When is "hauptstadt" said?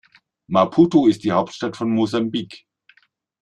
1.31-1.77